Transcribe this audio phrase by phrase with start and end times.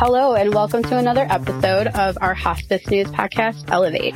[0.00, 4.14] Hello, and welcome to another episode of our hospice news podcast, Elevate.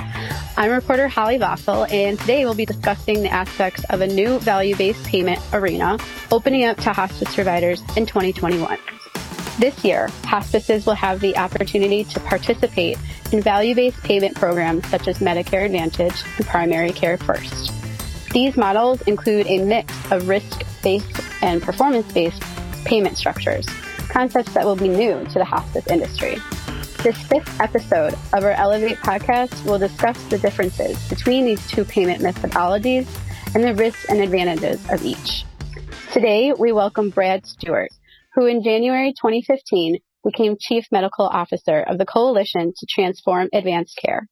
[0.57, 4.77] I'm reporter Holly Vossel, and today we'll be discussing the aspects of a new value
[4.77, 5.99] based payment arena
[6.31, 8.79] opening up to hospice providers in 2021.
[9.59, 12.97] This year, hospices will have the opportunity to participate
[13.33, 17.73] in value based payment programs such as Medicare Advantage and Primary Care First.
[18.31, 22.41] These models include a mix of risk based and performance based
[22.85, 23.67] payment structures
[24.13, 26.37] concepts that will be new to the hospice industry.
[27.03, 32.21] This fifth episode of our Elevate podcast will discuss the differences between these two payment
[32.21, 33.09] methodologies
[33.55, 35.45] and the risks and advantages of each.
[36.13, 37.89] Today, we welcome Brad Stuart,
[38.35, 44.29] who in January 2015 became Chief Medical Officer of the Coalition to Transform Advanced Care.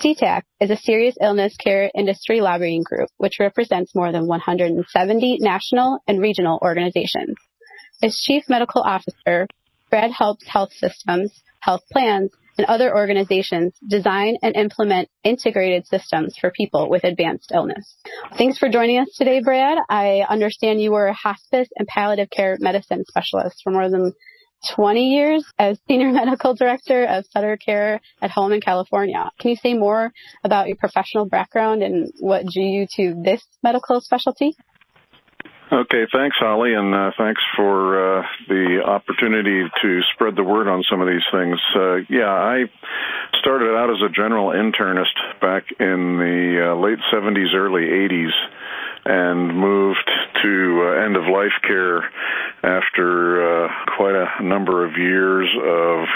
[0.00, 6.00] CTAC is a serious illness care industry lobbying group which represents more than 170 national
[6.08, 7.36] and regional organizations.
[8.02, 9.46] As Chief Medical Officer,
[9.90, 16.50] Brad helps health systems, health plans, and other organizations design and implement integrated systems for
[16.50, 17.96] people with advanced illness.
[18.36, 19.78] Thanks for joining us today, Brad.
[19.88, 24.12] I understand you were a hospice and palliative care medicine specialist for more than
[24.74, 29.30] 20 years as Senior Medical Director of Sutter Care at Home in California.
[29.38, 34.00] Can you say more about your professional background and what drew you to this medical
[34.00, 34.56] specialty?
[35.74, 40.84] Okay, thanks, Holly, and uh, thanks for uh, the opportunity to spread the word on
[40.88, 41.58] some of these things.
[41.74, 42.70] Uh, yeah, I
[43.40, 48.30] started out as a general internist back in the uh, late 70s, early 80s,
[49.04, 50.08] and moved
[50.44, 52.08] to uh, end of life care
[52.62, 56.06] after uh, quite a number of years of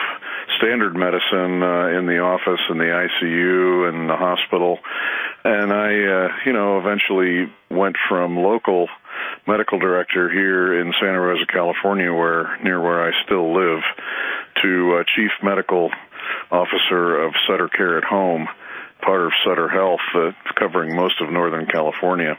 [0.58, 1.64] standard medicine
[1.98, 4.78] in the office, in the ICU, in the hospital.
[5.42, 8.86] And I, you know, eventually went from local
[9.46, 13.82] medical director here in Santa Rosa, California, where near where I still live,
[14.62, 15.90] to uh, chief medical
[16.50, 18.48] officer of Sutter Care at Home,
[19.00, 22.38] part of Sutter Health, uh, covering most of Northern California.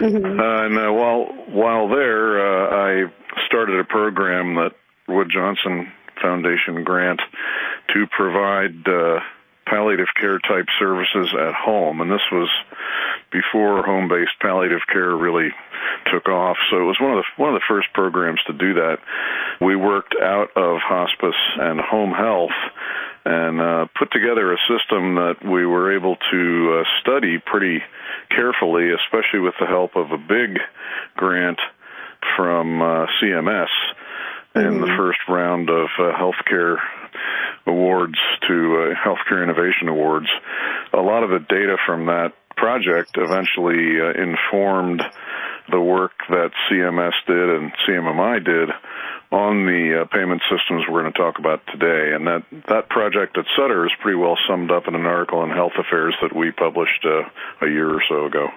[0.00, 0.40] Mm-hmm.
[0.40, 3.12] Uh, and uh, while while there, uh, I
[3.46, 4.72] started a program that
[5.08, 7.20] Wood Johnson Foundation grant
[7.92, 9.20] to provide uh,
[9.66, 12.48] palliative care type services at home, and this was
[13.32, 15.50] before home-based palliative care really
[16.12, 16.56] took off.
[16.70, 18.98] So it was one of the one of the first programs to do that.
[19.60, 22.56] We worked out of hospice and home health
[23.24, 27.82] and uh, put together a system that we were able to uh, study pretty
[28.30, 30.58] carefully, especially with the help of a big
[31.16, 31.58] grant
[32.36, 33.68] from uh, CMS
[34.54, 34.80] in mm-hmm.
[34.80, 36.76] the first round of uh, healthcare
[37.66, 38.18] awards
[38.48, 40.26] to uh, healthcare innovation awards.
[40.92, 45.02] A lot of the data from that project eventually uh, informed
[45.70, 48.68] the work that CMS did and CMMI did
[49.30, 52.14] on the uh, payment systems we're going to talk about today.
[52.14, 55.50] And that, that project at Sutter is pretty well summed up in an article in
[55.50, 58.48] Health Affairs that we published uh, a year or so ago.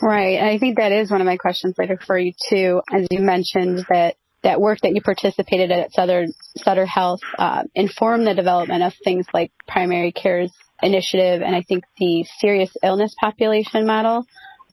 [0.00, 0.40] Right.
[0.40, 2.80] I think that is one of my questions later for you too.
[2.92, 6.26] As you mentioned that that work that you participated at Sutter,
[6.56, 10.52] Sutter Health uh, informed the development of things like primary care's
[10.82, 14.24] initiative and I think the serious illness population model.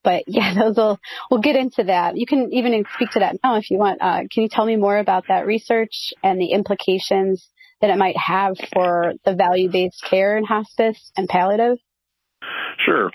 [0.03, 0.99] But yeah, those will,
[1.29, 2.17] we'll get into that.
[2.17, 4.01] You can even speak to that now if you want.
[4.01, 7.47] Uh, can you tell me more about that research and the implications
[7.81, 11.77] that it might have for the value-based care in hospice and palliative?
[12.85, 13.11] Sure.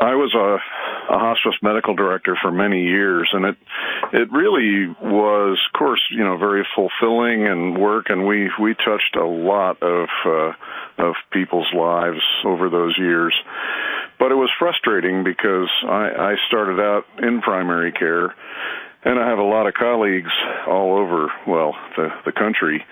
[0.00, 3.56] I was a, a hospice medical director for many years, and it
[4.12, 9.16] it really was, of course, you know, very fulfilling and work, and we we touched
[9.16, 10.52] a lot of uh,
[10.98, 13.34] of people's lives over those years.
[14.18, 18.34] But it was frustrating because I, I started out in primary care,
[19.06, 20.32] and I have a lot of colleagues
[20.66, 22.84] all over, well, the the country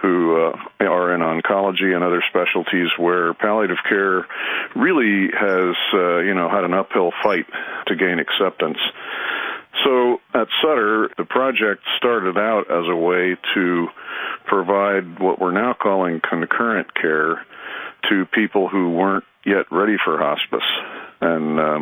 [0.00, 4.26] who uh, are in oncology and other specialties where palliative care
[4.74, 7.44] really has, uh, you know, had an uphill fight
[7.86, 8.78] to gain acceptance.
[9.84, 13.88] So at Sutter, the project started out as a way to
[14.46, 17.44] provide what we're now calling concurrent care
[18.08, 20.68] to people who weren't yet ready for hospice.
[21.20, 21.80] And uh,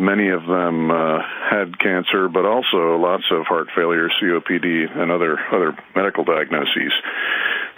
[0.00, 1.18] many of them uh,
[1.50, 6.92] had cancer, but also lots of heart failure, COPD, and other other medical diagnoses.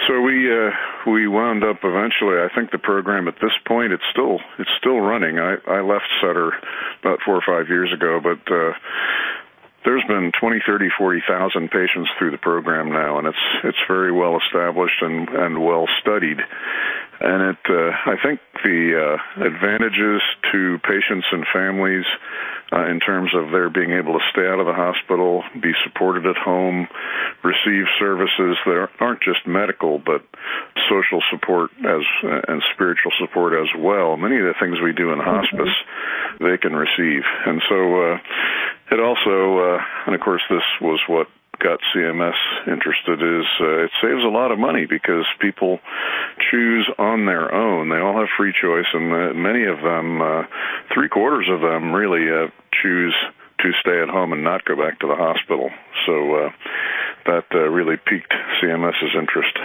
[0.06, 0.70] So we uh,
[1.06, 2.38] we wound up eventually.
[2.38, 5.38] I think the program at this point it's still it's still running.
[5.38, 6.52] I I left Sutter
[7.00, 8.72] about four or five years ago, but uh,
[9.84, 14.38] there's been 20, 30, 40,000 patients through the program now, and it's it's very well
[14.38, 16.38] established and and well studied.
[17.20, 22.04] And it, uh, I think the uh, advantages to patients and families
[22.72, 26.26] uh, in terms of their being able to stay out of the hospital, be supported
[26.26, 26.88] at home,
[27.44, 30.24] receive services that aren't just medical but
[30.90, 32.02] social support as
[32.48, 34.16] and spiritual support as well.
[34.16, 35.74] Many of the things we do in hospice,
[36.40, 38.18] they can receive, and so uh,
[38.90, 41.28] it also, uh, and of course, this was what
[41.62, 42.34] got CMS
[42.66, 45.78] interested is uh, it saves a lot of money because people
[46.50, 47.88] choose on their own.
[47.88, 50.42] They all have free choice, and uh, many of them, uh,
[50.92, 52.50] three quarters of them, really uh,
[52.82, 53.14] choose
[53.60, 55.70] to stay at home and not go back to the hospital.
[56.06, 56.50] So uh,
[57.26, 59.56] that uh, really piqued CMS's interest.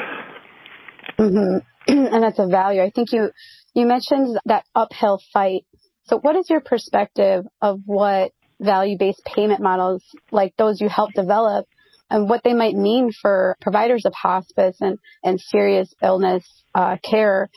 [1.18, 1.58] Mm-hmm.
[1.88, 2.82] and that's a value.
[2.82, 3.32] I think you
[3.74, 5.66] you mentioned that uphill fight.
[6.06, 11.68] So, what is your perspective of what value-based payment models like those you help develop
[12.10, 17.50] and what they might mean for providers of hospice and, and serious illness uh, care,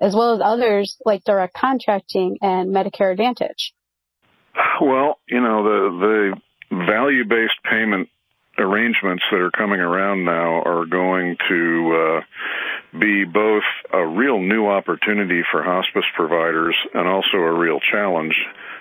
[0.00, 3.74] as well as others like direct contracting and Medicare Advantage?
[4.80, 6.32] Well, you know, the,
[6.70, 8.08] the value based payment
[8.58, 14.66] arrangements that are coming around now are going to uh, be both a real new
[14.66, 18.34] opportunity for hospice providers and also a real challenge,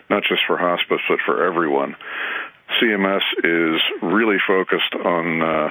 [0.09, 1.95] not just for hospice, but for everyone.
[2.81, 5.69] CMS is really focused on uh,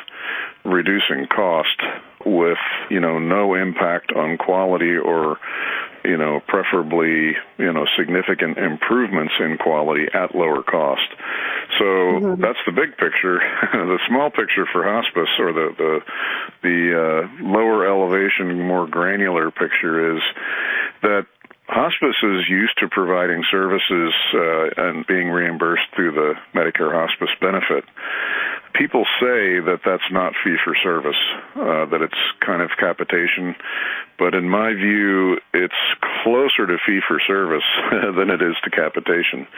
[0.64, 1.80] reducing cost
[2.24, 2.58] with
[2.90, 5.38] you know no impact on quality or
[6.04, 11.08] you know preferably you know significant improvements in quality at lower cost
[11.78, 12.40] so mm-hmm.
[12.40, 13.38] that's the big picture
[13.72, 16.00] the small picture for hospice or the the
[16.62, 20.22] the uh, lower elevation more granular picture is
[21.02, 21.26] that
[21.68, 27.84] Hospice is used to providing services uh, and being reimbursed through the Medicare hospice benefit.
[28.74, 31.18] People say that that's not fee for service,
[31.56, 33.56] uh, that it's kind of capitation,
[34.18, 35.82] but in my view, it's
[36.22, 39.48] closer to fee for service than it is to capitation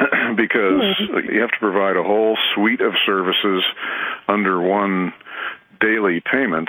[0.36, 1.28] because mm-hmm.
[1.28, 3.62] you have to provide a whole suite of services
[4.28, 5.12] under one
[5.80, 6.68] daily payment.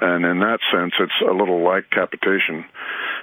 [0.00, 2.64] And in that sense, it's a little like capitation.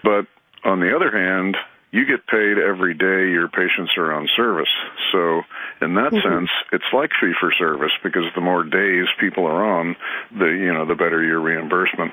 [0.03, 0.27] But
[0.65, 1.55] on the other hand,
[1.95, 4.73] you get paid every day your patients are on service.
[5.13, 5.43] So,
[5.79, 6.27] in that mm-hmm.
[6.27, 9.95] sense, it's like fee for service because the more days people are on,
[10.37, 12.11] the you know the better your reimbursement.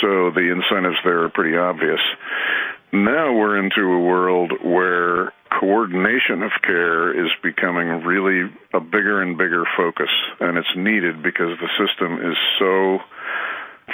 [0.00, 2.00] So the incentives there are pretty obvious.
[2.92, 9.38] Now we're into a world where coordination of care is becoming really a bigger and
[9.38, 10.10] bigger focus,
[10.40, 12.98] and it's needed because the system is so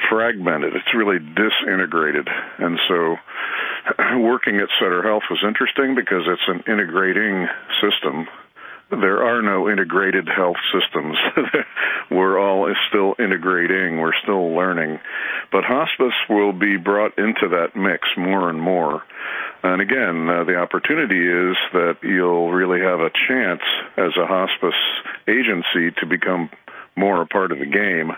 [0.08, 0.74] fragmented.
[0.74, 2.28] It's really disintegrated,
[2.58, 3.16] and so
[4.18, 7.48] working at Sutter Health was interesting because it's an integrating
[7.80, 8.26] system.
[8.90, 11.16] There are no integrated health systems.
[12.10, 14.98] We're all still integrating, we're still learning.
[15.52, 19.02] But hospice will be brought into that mix more and more.
[19.62, 23.60] And again, uh, the opportunity is that you'll really have a chance
[23.98, 24.80] as a hospice
[25.28, 26.48] agency to become
[26.96, 28.12] more a part of the game.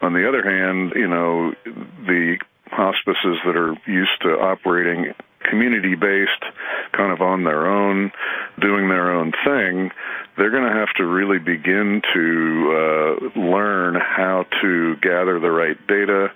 [0.00, 1.52] On the other hand, you know,
[2.06, 2.38] the
[2.70, 5.12] hospices that are used to operating
[5.48, 6.44] community based,
[6.92, 8.12] kind of on their own,
[8.60, 9.90] doing their own thing,
[10.36, 12.26] they're going to have to really begin to
[12.72, 16.28] uh, learn how to gather the right data,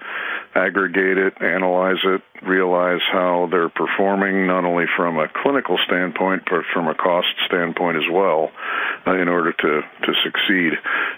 [0.54, 6.64] aggregate it, analyze it, realize how they're performing, not only from a clinical standpoint, but
[6.72, 8.50] from a cost standpoint as well,
[9.06, 10.72] uh, in order to, to succeed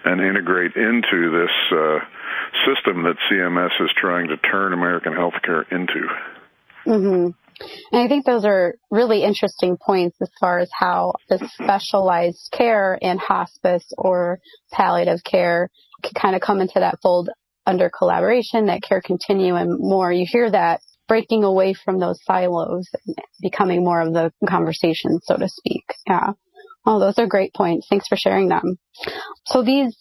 [0.04, 1.54] and integrate into this.
[1.70, 1.98] Uh,
[2.66, 6.08] system that CMS is trying to turn American healthcare into.
[6.86, 7.30] Mm-hmm.
[7.92, 12.98] And I think those are really interesting points as far as how the specialized care
[13.00, 14.40] in hospice or
[14.72, 15.68] palliative care
[16.02, 17.30] can kind of come into that fold
[17.66, 20.12] under collaboration, that care continuum more.
[20.12, 22.88] You hear that breaking away from those silos,
[23.40, 25.84] becoming more of the conversation, so to speak.
[26.06, 26.32] Yeah.
[26.86, 27.86] Oh, those are great points.
[27.88, 28.78] Thanks for sharing them.
[29.46, 29.96] So these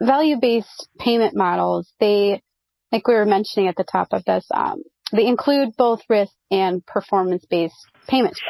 [0.00, 2.42] value-based payment models, they,
[2.90, 4.82] like we were mentioning at the top of this, um,
[5.14, 8.40] they include both risk and performance-based payments.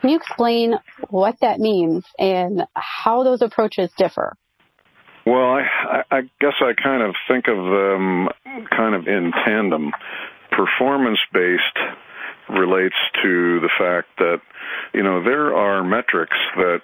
[0.00, 0.74] Can you explain
[1.08, 4.36] what that means and how those approaches differ?
[5.24, 8.28] Well, I, I guess I kind of think of them
[8.76, 9.92] kind of in tandem.
[10.50, 11.78] Performance based
[12.50, 14.40] relates to the fact that,
[14.92, 16.80] you know, there are metrics that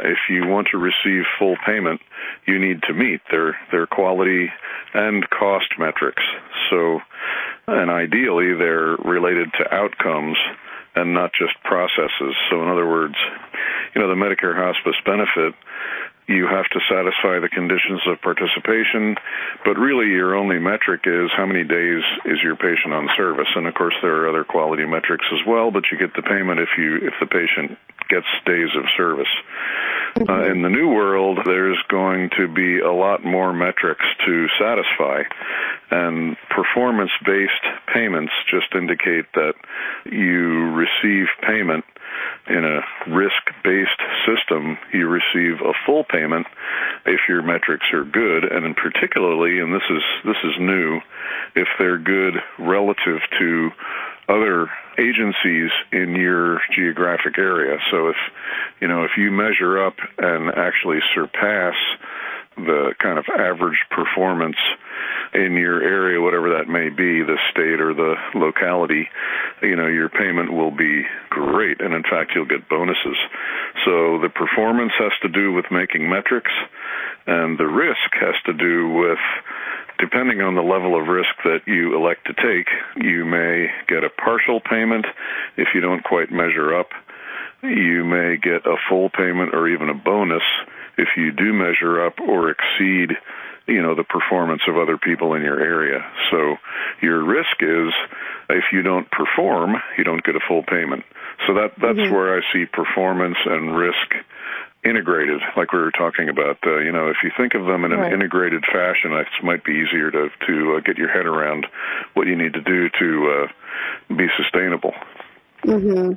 [0.00, 2.00] if you want to receive full payment,
[2.46, 4.48] you need to meet their their quality
[4.94, 6.22] and cost metrics.
[6.70, 7.00] So,
[7.66, 10.36] and ideally, they're related to outcomes
[10.94, 12.34] and not just processes.
[12.50, 13.16] So, in other words,
[13.94, 15.54] you know, the Medicare hospice benefit
[16.28, 19.14] you have to satisfy the conditions of participation,
[19.64, 23.46] but really your only metric is how many days is your patient on service.
[23.54, 26.58] And of course, there are other quality metrics as well, but you get the payment
[26.58, 27.78] if you if the patient
[28.10, 29.30] gets days of service.
[30.28, 35.22] Uh, in the new world, there's going to be a lot more metrics to satisfy,
[35.90, 39.54] and performance-based payments just indicate that
[40.04, 41.84] you receive payment
[42.48, 42.80] in a
[43.14, 46.46] risk-based system, you receive a full payment
[47.04, 51.00] if your metrics are good, and in particularly, and this is this is new,
[51.54, 53.70] if they're good relative to
[54.28, 54.68] other
[54.98, 57.78] agencies in your geographic area.
[57.90, 58.16] So if
[58.80, 61.74] you know if you measure up and actually surpass
[62.56, 64.56] the kind of average performance
[65.34, 69.08] in your area, whatever that may be, the state or the locality,
[69.62, 71.80] you know, your payment will be great.
[71.80, 73.18] And in fact, you'll get bonuses.
[73.84, 76.52] So the performance has to do with making metrics,
[77.26, 79.18] and the risk has to do with
[79.98, 84.10] depending on the level of risk that you elect to take, you may get a
[84.10, 85.06] partial payment
[85.56, 86.90] if you don't quite measure up.
[87.62, 90.42] You may get a full payment or even a bonus
[90.98, 93.16] if you do measure up or exceed
[93.66, 96.56] you know the performance of other people in your area so
[97.02, 97.92] your risk is
[98.48, 101.04] if you don't perform you don't get a full payment
[101.46, 102.14] so that that's mm-hmm.
[102.14, 104.14] where i see performance and risk
[104.88, 107.92] integrated like we were talking about uh, you know if you think of them in
[107.92, 108.12] an right.
[108.12, 111.66] integrated fashion it might be easier to to uh, get your head around
[112.14, 114.92] what you need to do to uh, be sustainable
[115.64, 116.12] Mm-hmm.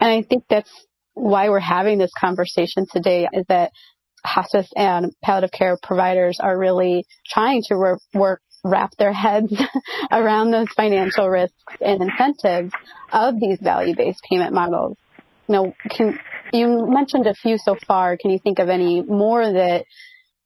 [0.00, 0.70] and i think that's
[1.14, 3.72] why we're having this conversation today is that
[4.24, 9.52] hospice and palliative care providers are really trying to work, work wrap their heads
[10.12, 12.72] around those financial risks and incentives
[13.12, 14.96] of these value-based payment models.
[15.48, 16.18] You know, can
[16.56, 18.16] you mentioned a few so far?
[18.16, 19.84] Can you think of any more that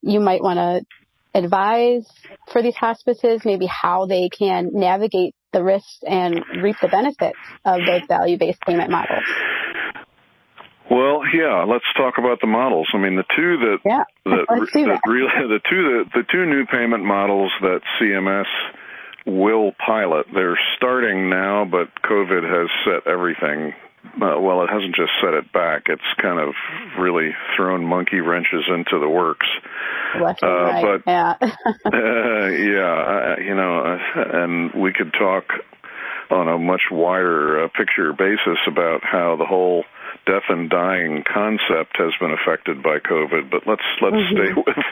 [0.02, 2.07] you might want to advise
[2.52, 3.43] for these hospices?
[3.45, 8.90] Maybe how they can navigate the risks and reap the benefits of those value-based payment
[8.90, 9.25] models.
[10.90, 12.88] Well, yeah, let's talk about the models.
[12.93, 16.47] I mean, the two that yeah, that, that, that really the two that the two
[16.47, 18.47] new payment models that CMS
[19.25, 20.26] will pilot.
[20.35, 23.73] They're starting now, but COVID has set everything.
[24.02, 26.54] Uh, well, it hasn't just set it back; it's kind of
[26.99, 29.47] really thrown monkey wrenches into the works.
[30.21, 30.85] Left uh, right.
[31.04, 35.45] But yeah, uh, yeah, you know, uh, and we could talk
[36.30, 39.85] on a much wider uh, picture basis about how the whole
[40.26, 43.50] death and dying concept has been affected by COVID.
[43.50, 44.37] But let's let's mm-hmm.
[44.37, 44.85] stay with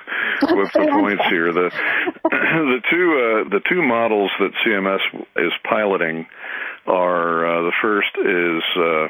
[0.56, 1.52] with the points here.
[1.52, 1.70] The
[2.24, 5.00] the two uh, the two models that CMS
[5.36, 6.26] is piloting
[6.88, 9.09] are uh, the first is uh,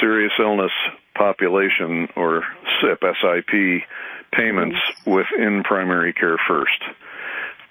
[0.00, 0.72] serious illness
[1.14, 2.42] population or
[2.80, 3.82] SIP SIP
[4.32, 6.82] payments within primary care first.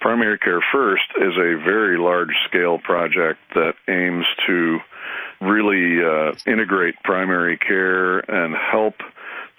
[0.01, 4.79] Primary Care First is a very large scale project that aims to
[5.39, 8.95] really uh, integrate primary care and help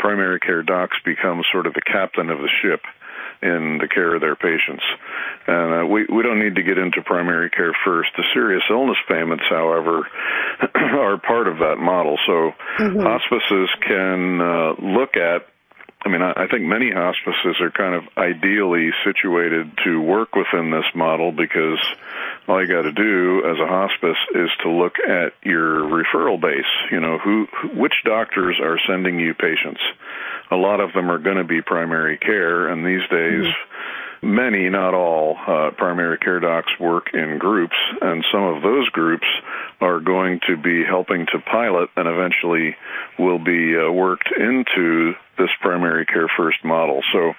[0.01, 2.81] primary care docs become sort of the captain of the ship
[3.43, 4.85] in the care of their patients.
[5.47, 8.11] And uh, we, we don't need to get into primary care first.
[8.17, 10.07] The serious illness payments, however,
[10.75, 12.19] are part of that model.
[12.27, 13.01] So mm-hmm.
[13.01, 15.47] hospices can uh, look at
[16.05, 20.85] I mean, I, think many hospices are kind of ideally situated to work within this
[20.97, 21.79] model because
[22.49, 26.67] all you got to do as a hospice is to look at your referral base.
[26.91, 29.81] You know, who, which doctors are sending you patients.
[30.51, 33.47] A lot of them are going to be primary care, and these days.
[33.47, 38.89] Mm-hmm many, not all, uh, primary care docs work in groups, and some of those
[38.91, 39.27] groups
[39.81, 42.77] are going to be helping to pilot and eventually
[43.19, 47.03] will be uh, worked into this primary care first model.
[47.13, 47.33] So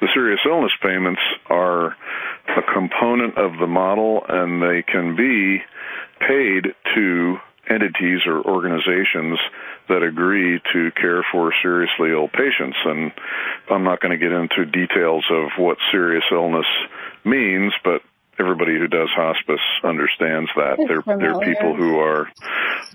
[0.00, 1.96] the serious illness payments are
[2.48, 5.62] a component of the model, and they can be
[6.18, 7.36] paid to
[7.68, 9.38] entities or organizations
[9.88, 12.76] that agree to care for seriously ill patients.
[12.84, 13.12] And
[13.70, 16.66] I'm not going to get into details of what serious illness
[17.24, 18.02] means, but
[18.38, 20.76] everybody who does hospice understands that.
[20.86, 21.32] They're familiar.
[21.32, 22.28] they're people who are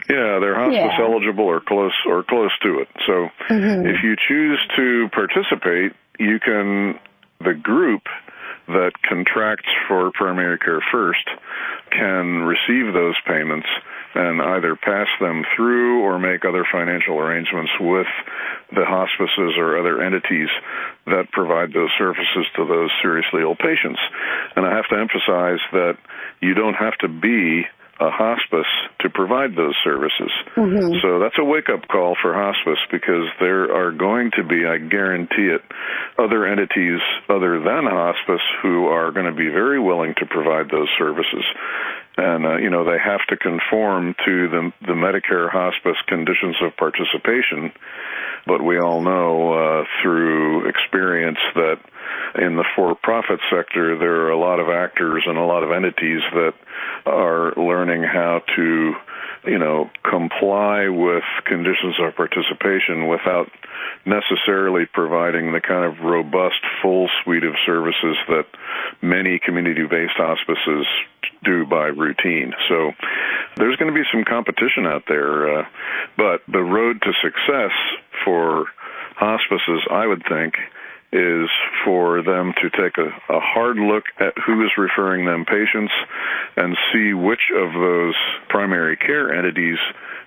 [0.09, 1.05] yeah, they're hospice yeah.
[1.05, 2.87] eligible or close or close to it.
[3.05, 3.87] So mm-hmm.
[3.87, 6.99] if you choose to participate, you can
[7.39, 8.03] the group
[8.67, 11.27] that contracts for primary care first
[11.91, 13.67] can receive those payments
[14.13, 18.07] and either pass them through or make other financial arrangements with
[18.73, 20.49] the hospices or other entities
[21.05, 23.99] that provide those services to those seriously ill patients.
[24.55, 25.97] And I have to emphasize that
[26.41, 27.65] you don't have to be
[28.01, 30.31] a hospice to provide those services.
[30.57, 30.97] Mm-hmm.
[31.01, 34.77] So that's a wake up call for hospice because there are going to be, I
[34.77, 35.61] guarantee it,
[36.17, 40.89] other entities other than hospice who are going to be very willing to provide those
[40.97, 41.45] services.
[42.17, 46.75] And, uh, you know, they have to conform to the, the Medicare hospice conditions of
[46.75, 47.71] participation.
[48.45, 51.79] But we all know uh, through experience that
[52.35, 56.21] in the for-profit sector, there are a lot of actors and a lot of entities
[56.33, 56.53] that
[57.05, 58.93] are learning how to,
[59.45, 63.49] you know, comply with conditions of participation without
[64.05, 68.45] necessarily providing the kind of robust full suite of services that
[69.01, 70.85] many community-based hospices
[71.43, 72.53] do by routine.
[72.69, 72.91] So
[73.57, 75.65] there's going to be some competition out there, uh,
[76.17, 77.71] but the road to success
[78.25, 78.65] for
[79.15, 80.55] hospices, I would think,
[81.11, 81.49] is
[81.83, 85.91] for them to take a, a hard look at who is referring them patients
[86.55, 88.15] and see which of those
[88.47, 89.79] primary care entities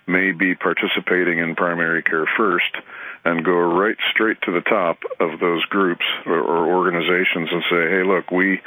[0.07, 2.77] may be participating in primary care first
[3.25, 7.89] and go right straight to the top of those groups or, or, organizations and say,
[7.89, 8.61] hey, look, we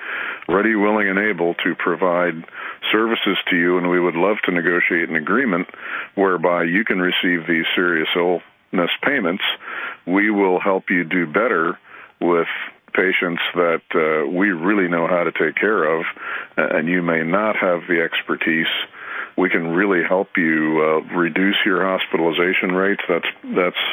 [0.47, 2.33] ready, willing, and able to provide
[2.91, 5.67] services to you, and we would love to negotiate an agreement
[6.15, 9.43] whereby you can receive these serious illness payments.
[10.07, 11.77] We will help you do better
[12.19, 12.47] with
[12.93, 16.05] patients that uh, we really know how to take care of,
[16.57, 18.67] and you may not have the expertise.
[19.37, 23.03] We can really help you uh, reduce your hospitalization rates.
[23.07, 23.83] That's that's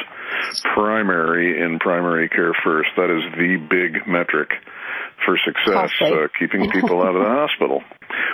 [0.73, 2.89] primary in primary care first.
[2.97, 4.49] That is the big metric
[5.25, 7.81] for success, uh, keeping people out of the hospital.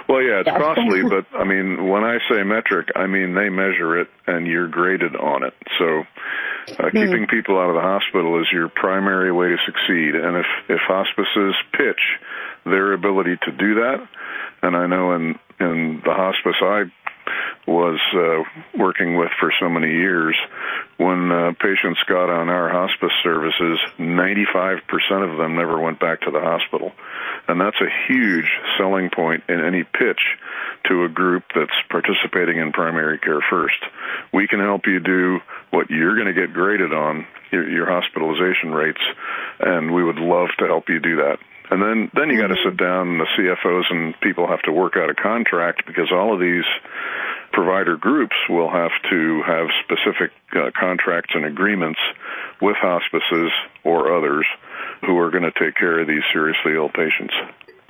[0.10, 0.58] Well, yeah, it's yes.
[0.58, 4.68] costly, but I mean, when I say metric, I mean they measure it and you're
[4.68, 5.54] graded on it.
[5.80, 6.04] So
[6.68, 6.92] uh, mm.
[6.92, 10.16] Keeping people out of the hospital is your primary way to succeed.
[10.16, 12.02] And if, if hospices pitch
[12.66, 14.08] their ability to do that,
[14.62, 16.84] and I know in, in the hospice I
[17.68, 18.44] was uh,
[18.78, 20.36] working with for so many years,
[20.98, 24.82] when uh, patients got on our hospice services, 95%
[25.32, 26.92] of them never went back to the hospital.
[27.48, 30.22] And that's a huge selling point in any pitch
[30.86, 33.80] to a group that's participating in primary care first.
[34.34, 38.72] We can help you do what you're going to get graded on, your, your hospitalization
[38.72, 39.02] rates,
[39.60, 41.40] and we would love to help you do that.
[41.72, 42.70] And then, then you got to mm-hmm.
[42.70, 46.34] sit down, and the CFOs and people have to work out a contract because all
[46.34, 46.68] of these
[47.54, 52.00] provider groups will have to have specific uh, contracts and agreements
[52.62, 53.52] with hospices
[53.86, 54.46] or others
[55.02, 57.34] who are going to take care of these seriously ill patients.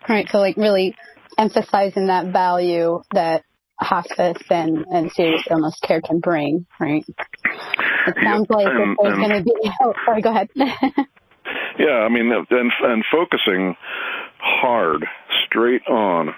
[0.08, 0.30] Right.
[0.30, 0.96] So, like, really
[1.38, 3.44] emphasizing that value that
[3.80, 7.04] hospice and, and serious illness care can bring, right?
[8.08, 9.54] It sounds like and, there's going to be.
[9.82, 10.50] Oh, sorry, go ahead.
[11.82, 13.76] yeah, I mean, and, and focusing
[14.40, 15.06] hard,
[15.46, 16.36] straight on,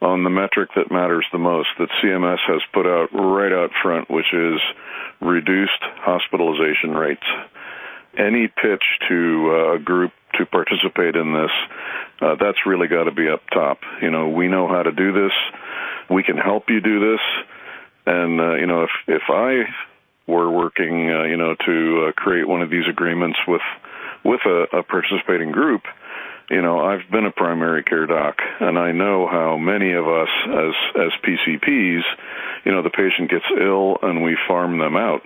[0.00, 4.08] on the metric that matters the most that CMS has put out right out front,
[4.08, 4.60] which is
[5.20, 7.26] reduced hospitalization rates.
[8.16, 11.50] Any pitch to uh, a group to participate in this,
[12.20, 13.78] uh, that's really got to be up top.
[14.00, 15.32] You know, we know how to do this.
[16.08, 17.20] We can help you do this.
[18.06, 19.64] And uh, you know, if if I
[20.26, 23.62] were working, uh, you know, to uh, create one of these agreements with
[24.24, 25.82] with a, a participating group,
[26.50, 30.28] you know, I've been a primary care doc, and I know how many of us
[30.46, 32.02] as as PCPs,
[32.64, 35.22] you know, the patient gets ill and we farm them out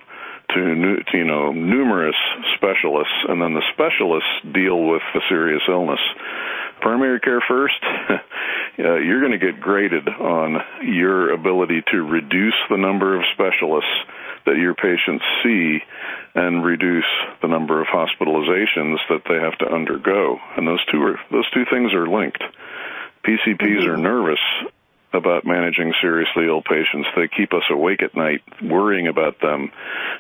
[0.55, 2.17] to, to you know numerous
[2.57, 6.01] specialists, and then the specialists deal with the serious illness.
[6.81, 7.83] Primary care first,
[8.79, 13.91] uh, you're going to get graded on your ability to reduce the number of specialists
[14.47, 15.81] that your patients see
[16.35, 17.09] and reduce
[17.43, 20.39] the number of hospitalizations that they have to undergo.
[20.57, 22.43] And those two are those two things are linked.
[23.25, 23.91] PCPs mm-hmm.
[23.91, 24.41] are nervous
[25.13, 27.09] about managing seriously ill patients.
[27.17, 29.73] They keep us awake at night worrying about them.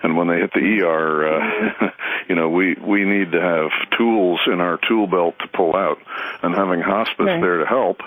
[0.02, 1.90] And when they hit the ER, uh,
[2.28, 5.98] you know, we, we need to have tools in our tool belt to pull out.
[6.42, 7.40] And having hospice right.
[7.40, 7.98] there to help,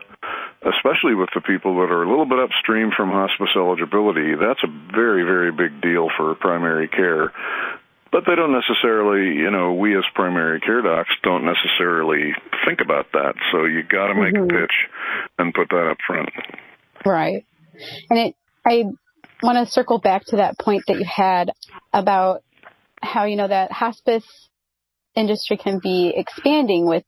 [0.61, 4.91] especially with the people that are a little bit upstream from hospice eligibility, that's a
[4.93, 7.31] very, very big deal for primary care
[8.11, 12.33] but they don't necessarily, you know, we as primary care docs don't necessarily
[12.65, 13.35] think about that.
[13.51, 14.55] So you got to make mm-hmm.
[14.55, 14.75] a pitch
[15.37, 16.29] and put that up front.
[17.05, 17.45] Right.
[18.09, 18.83] And it, I
[19.41, 21.51] want to circle back to that point that you had
[21.93, 22.43] about
[23.01, 24.25] how, you know, that hospice
[25.15, 27.05] industry can be expanding with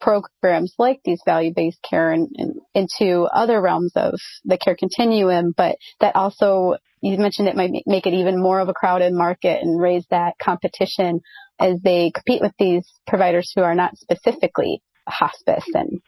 [0.00, 5.76] programs like these value-based care and, and, into other realms of the care continuum, but
[6.00, 9.80] that also, you mentioned it might make it even more of a crowded market and
[9.80, 11.20] raise that competition
[11.58, 16.00] as they compete with these providers who are not specifically hospice and,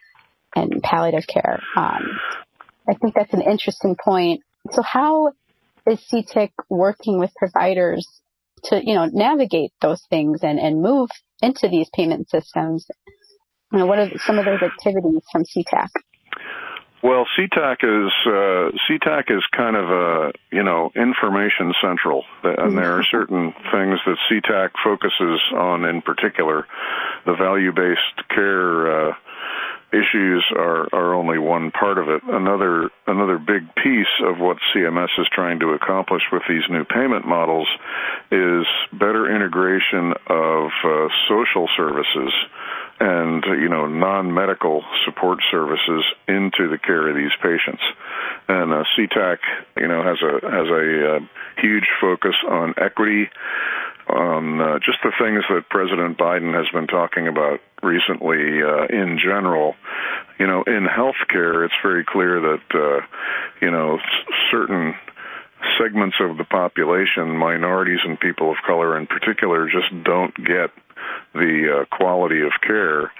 [0.54, 1.60] and palliative care.
[1.76, 2.18] Um,
[2.88, 5.32] I think that's an interesting point So how
[5.86, 8.06] is CTAC working with providers
[8.64, 11.08] to, you know, navigate those things and, and move
[11.40, 12.86] into these payment systems?
[13.72, 15.88] You know, what are some of those activities from CTAC?
[17.02, 22.96] Well, CTAC is uh, CTAC is kind of a you know information central, and there
[22.96, 23.16] are mm-hmm.
[23.16, 26.66] certain things that CTAC focuses on in particular.
[27.24, 29.14] The value-based care uh,
[29.92, 32.22] issues are are only one part of it.
[32.24, 37.26] Another another big piece of what CMS is trying to accomplish with these new payment
[37.26, 37.68] models
[38.32, 42.32] is better integration of uh, social services
[43.00, 47.82] and you know non-medical support services into the care of these patients.
[48.48, 49.38] And uh, CTAC,
[49.76, 51.20] you know, has a has a uh,
[51.60, 53.30] huge focus on equity,
[54.08, 59.18] on uh, just the things that President Biden has been talking about recently uh, in
[59.18, 59.74] general.
[60.38, 63.06] You know, in healthcare, it's very clear that uh,
[63.60, 63.98] you know
[64.50, 64.94] certain
[65.78, 70.70] segments of the population, minorities and people of color in particular, just don't get
[71.38, 73.12] the uh, quality of care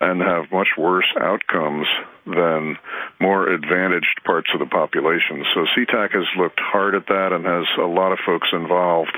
[0.00, 1.86] and have much worse outcomes
[2.26, 2.76] than
[3.20, 5.44] more advantaged parts of the population.
[5.54, 9.16] So CTAC has looked hard at that and has a lot of folks involved,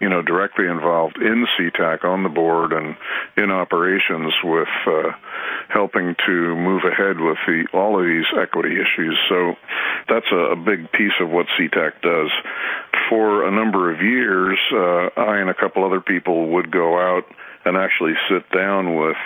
[0.00, 2.96] you know, directly involved in CTAC on the board and
[3.36, 5.10] in operations with uh,
[5.68, 9.18] helping to move ahead with the, all of these equity issues.
[9.28, 9.54] So
[10.08, 12.30] that's a, a big piece of what CTAC does.
[13.10, 17.24] For a number of years, uh, I and a couple other people would go out
[17.64, 19.16] and actually sit down with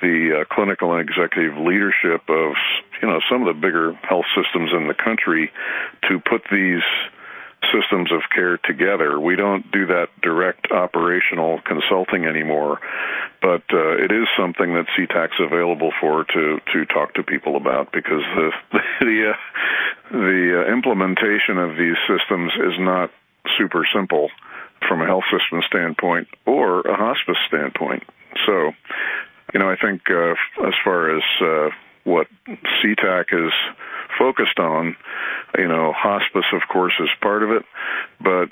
[0.00, 2.54] the uh, clinical and executive leadership of
[3.02, 5.50] you know some of the bigger health systems in the country
[6.08, 6.82] to put these
[7.74, 9.18] systems of care together.
[9.18, 12.78] We don't do that direct operational consulting anymore,
[13.42, 17.92] but uh, it is something that CTAC's available for to to talk to people about
[17.92, 18.50] because the
[19.00, 23.10] the uh, the uh, implementation of these systems is not
[23.56, 24.30] super simple
[24.86, 28.02] from a health system standpoint or a hospice standpoint.
[28.46, 28.72] So,
[29.52, 30.34] you know, I think uh,
[30.66, 31.70] as far as uh,
[32.04, 33.52] what CTAC is
[34.18, 34.96] focused on,
[35.56, 37.64] you know, hospice, of course, is part of it,
[38.20, 38.50] but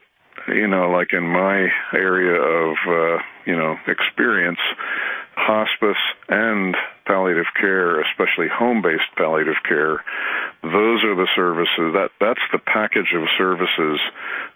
[0.49, 4.61] you know, like in my area of uh, you know experience,
[5.35, 10.05] hospice and palliative care, especially home-based palliative care,
[10.63, 14.01] those are the services that that's the package of services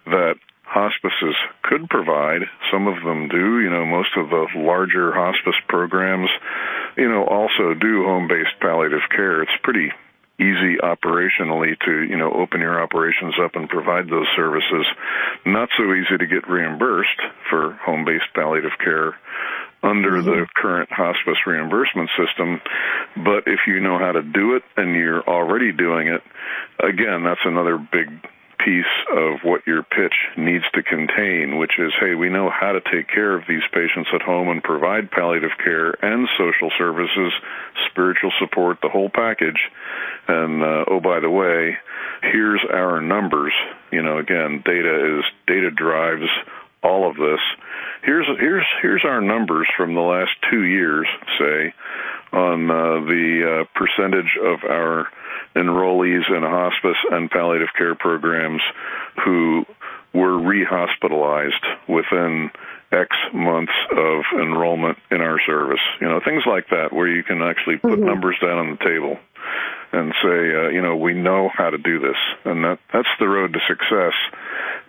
[0.07, 0.35] that
[0.71, 2.43] hospices could provide.
[2.71, 3.59] Some of them do.
[3.59, 6.31] You know, most of the larger hospice programs,
[6.97, 9.43] you know, also do home-based palliative care.
[9.43, 9.91] It's pretty
[10.39, 14.87] easy operationally to you know open your operations up and provide those services.
[15.45, 19.19] Not so easy to get reimbursed for home-based palliative care
[19.83, 20.29] under mm-hmm.
[20.29, 22.61] the current hospice reimbursement system.
[23.17, 26.23] But if you know how to do it and you're already doing it,
[26.79, 28.09] again, that's another big
[28.65, 32.81] piece of what your pitch needs to contain, which is, hey, we know how to
[32.81, 37.33] take care of these patients at home and provide palliative care and social services,
[37.91, 39.61] spiritual support, the whole package.
[40.29, 41.77] And uh, oh, by the way,
[42.23, 43.53] here's our numbers.
[43.91, 46.29] You know, again, data is data drives
[46.83, 47.41] all of this.
[48.03, 51.07] Here's here's here's our numbers from the last two years,
[51.39, 51.75] say,
[52.33, 55.09] on uh, the uh, percentage of our
[55.57, 58.63] enrollees in hospice and palliative care programs
[59.25, 59.67] who
[60.13, 62.51] were rehospitalized within
[62.93, 65.81] X months of enrollment in our service.
[66.01, 68.07] You know, things like that where you can actually put mm-hmm.
[68.07, 69.19] numbers down on the table
[69.93, 73.29] and say, uh, you know, we know how to do this, and that that's the
[73.29, 74.15] road to success.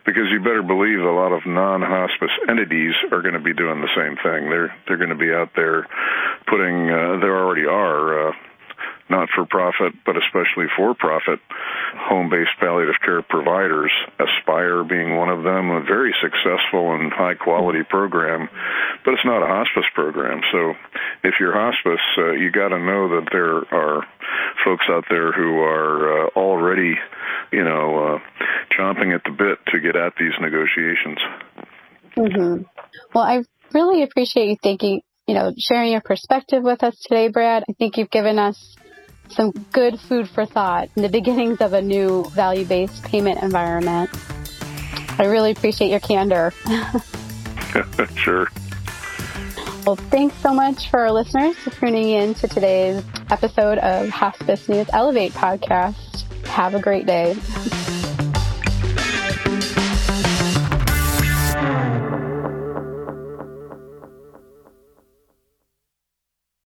[0.04, 3.94] Because you better believe a lot of non-hospice entities are going to be doing the
[3.96, 4.50] same thing.
[4.50, 5.88] They're they're going to be out there
[6.48, 6.90] putting.
[6.90, 8.30] Uh, there already are.
[8.30, 8.34] Uh,
[9.10, 11.40] not for profit, but especially for profit
[11.96, 17.36] home based palliative care providers, Aspire being one of them, a very successful and high
[17.36, 18.50] quality program,
[19.04, 20.42] but it's not a hospice program.
[20.52, 20.74] So
[21.24, 24.06] if you're hospice, uh, you got to know that there are
[24.64, 26.96] folks out there who are uh, already,
[27.52, 28.20] you know, uh,
[28.78, 31.20] chomping at the bit to get at these negotiations.
[32.18, 32.64] Mm-hmm.
[33.14, 37.64] Well, I really appreciate you thinking, you know, sharing your perspective with us today, Brad.
[37.70, 38.76] I think you've given us
[39.30, 44.10] some good food for thought in the beginnings of a new value based payment environment.
[45.18, 46.52] I really appreciate your candor.
[48.16, 48.50] sure.
[49.86, 54.68] Well, thanks so much for our listeners for tuning in to today's episode of Hospice
[54.68, 56.24] News Elevate podcast.
[56.46, 57.38] Have a great day.